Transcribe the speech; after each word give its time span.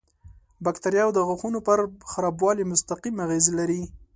باکتریاوې 0.63 1.13
د 1.15 1.19
غاښونو 1.27 1.59
پر 1.67 1.79
خرابوالي 2.11 2.63
مستقیم 2.71 3.15
اغېز 3.25 3.45
لري. 3.59 3.81